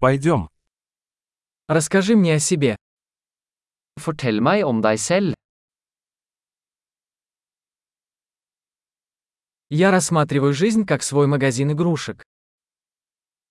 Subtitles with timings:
[0.00, 0.48] Пойдем.
[1.66, 2.76] Расскажи мне о себе.
[3.98, 5.34] Fortell meg om deg selv.
[9.70, 12.22] Я рассматриваю жизнь как свой магазин игрушек.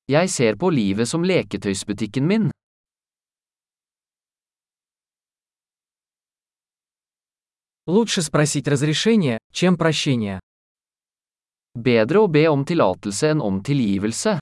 [0.08, 2.52] Jeg ser på livet som leketøysbutikken min.
[7.86, 10.40] Лучше спросить разрешение, чем прощение.
[11.76, 14.40] Bedre å be om tillatelse enn om tilgivelse.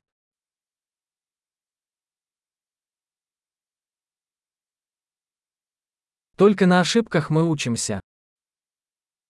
[6.38, 8.02] Только на ошибках мы учимся.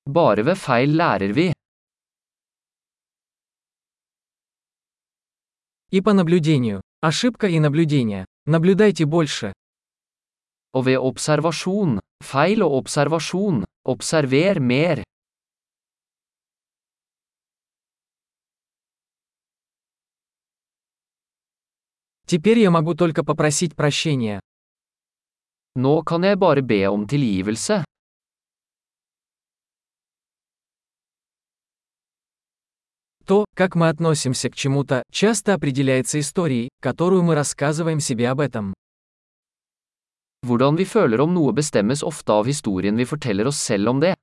[0.07, 1.53] Bare ved feil lærer vi.
[5.91, 6.81] И по наблюдению.
[7.01, 8.25] Ошибка и наблюдение.
[8.45, 9.53] Наблюдайте больше.
[10.73, 11.99] Og ved observasjon.
[12.23, 13.65] Feil og observasjon.
[13.87, 15.03] Observer mer.
[22.25, 24.41] Теперь я могу только попросить прощения.
[25.75, 27.84] Nå kan jeg bare be om tilgivelse.
[33.26, 38.73] То, как мы относимся к чему-то, часто определяется историей, которую мы рассказываем себе об этом.
[40.46, 44.13] Hvordan vi føler om noe bestemmes ofte av historien vi forteller oss selv om det.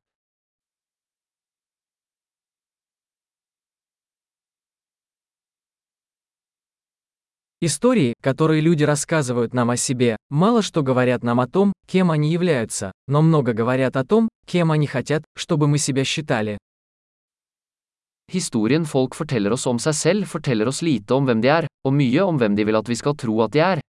[7.64, 12.32] Истории, которые люди рассказывают нам о себе, мало что говорят нам о том, кем они
[12.32, 16.58] являются, но много говорят о том, кем они хотят, чтобы мы себя считали.
[18.28, 21.94] Historien folk forteller oss om seg selv forteller oss lite om hvem de er, og
[21.94, 23.80] mye om hvem de vil at vi skal tro at de er.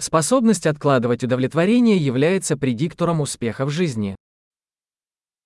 [0.00, 4.16] Способность откладывать удовлетворение является предиктором успеха в жизни.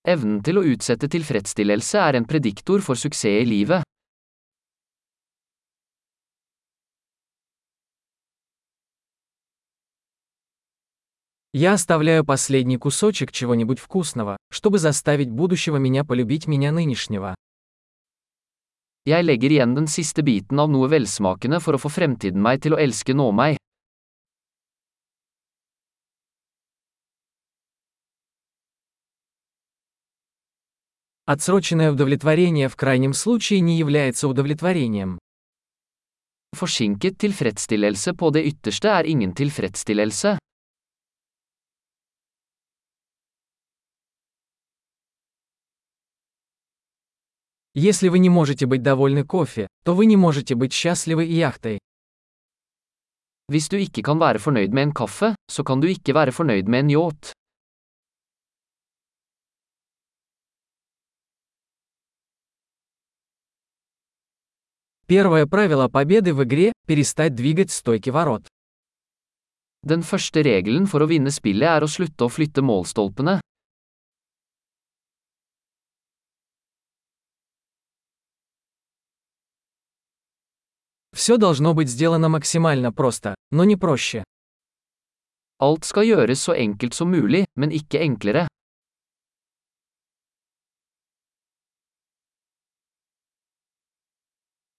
[0.10, 3.84] Evnen til å utsette tilfredsstillelse er en prediktor for suksess i livet.
[11.54, 17.36] Я оставляю последний кусочек чего-нибудь вкусного, чтобы заставить будущего меня полюбить меня нынешнего.
[19.06, 22.76] Jeg legger igjen den siste biten av noe velsmakende for å få fremtiden meg til
[22.76, 23.58] å elske nå meg.
[31.27, 35.19] Отсроченное удовлетворение в крайнем случае не является удовлетворением.
[36.55, 40.39] Forsinket tilfredsstillelse på det ytterste er ingen tilfredsstillelse.
[47.75, 51.79] Если вы не можете быть довольны кофе, то вы не можете быть счастливы и яхтой.
[53.51, 56.69] Hvis du ikke kan være fornøyd med en kaffe, så kan du ikke være fornøyd
[56.69, 57.33] med en yacht.
[65.08, 68.48] Первое правило победы в игре – перестать двигать стойки ворот.
[69.82, 73.40] Den første regelen for å vinne spillet er å slutte å flytte målstolpene.
[81.16, 84.24] Все должно быть сделано максимально просто, но не проще.
[85.60, 88.48] Alt skal gjøres så enkelt som mulig, men ikke enklere.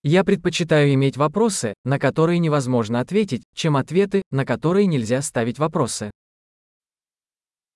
[0.07, 6.11] Я предпочитаю иметь вопросы, на которые невозможно ответить, чем ответы, на которые нельзя ставить вопросы.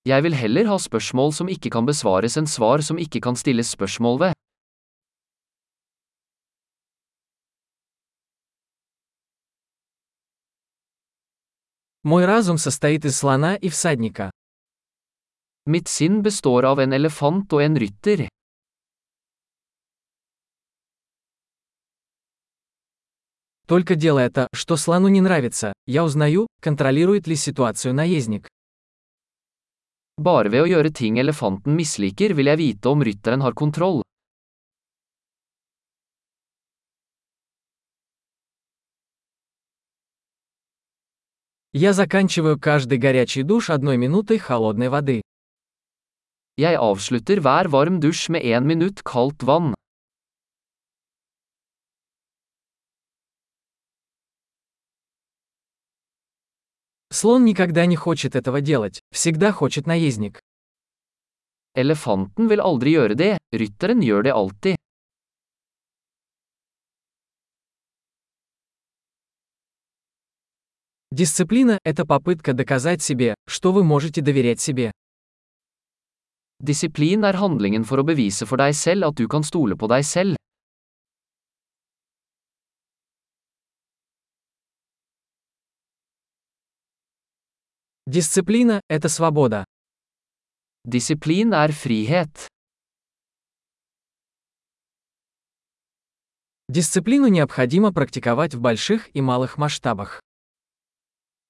[0.05, 3.73] Jeg vil heller ha spørsmål som ikke kan besvares enn svar som ikke kan stilles
[3.73, 4.33] spørsmål ved.
[12.03, 14.29] Мой разум состоит из слона и всадника.
[15.65, 18.29] Mitt sinn består av en elefant og en rytter.
[23.69, 28.47] Только делая то, что слону не нравится, я узнаю, контролирует ли ситуацию наездник.
[30.17, 34.01] Bare ved å gjøre ting elefanten misliker vil jeg vite om rytteren har kontroll.
[41.71, 45.21] Я заканчиваю каждый горячий душ одной минутой холодной воды.
[46.57, 49.78] Jeg avslutter hver varm dusj med én minutt kaldt vann.
[57.19, 60.39] Слон никогда не хочет этого делать, всегда хочет наездник.
[61.75, 64.77] Elefanten vil aldri gjøre det, rytteren gjør det alltid.
[71.11, 74.93] Дисциплина– это попытка доказать себе, что вы можете доверять себе.
[76.63, 80.05] Disiplin er handlingen for å bevise for deg selv at du kan stole på deg
[80.05, 80.39] selv.
[88.09, 89.65] Дисциплина– это свобода.
[90.83, 92.47] Disiplin er frihet.
[96.67, 100.21] Дисциплину необходимо практиковать в больших и малых масштабах.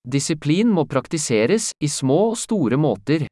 [0.06, 3.28] Disiplin må praktiseres i små og store måter.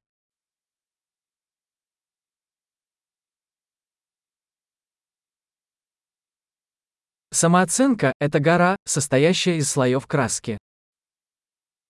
[7.33, 10.57] Самооценка– это гора, состоящая из слоев краски.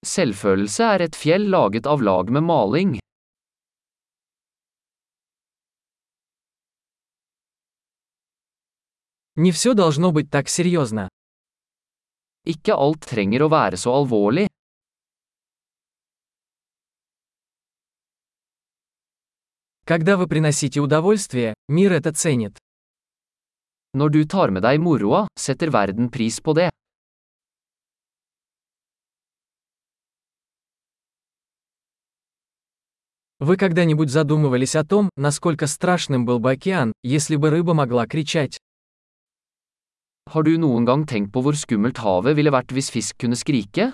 [0.06, 2.99] Selvfølelse er et fjell laget av lag med maling.
[9.37, 11.08] Не все должно быть так серьезно.
[12.44, 14.49] Ikke alt trenger å være så alvorlig.
[19.84, 22.58] Когда вы приносите удовольствие, мир это ценит.
[23.94, 26.70] Når du tar med deg moroa, setter verden pris på det.
[33.39, 38.57] Вы когда-нибудь задумывались о том, насколько страшным был бы океан, если бы рыба могла кричать?
[40.28, 43.94] Har du noen gang tenkt på hvor skummelt havet ville vært hvis fisk kunne skrike?